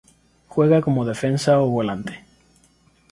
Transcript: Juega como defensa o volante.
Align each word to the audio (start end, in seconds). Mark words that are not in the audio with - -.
Juega 0.47 0.81
como 0.81 1.05
defensa 1.05 1.59
o 1.59 1.67
volante. 1.67 2.23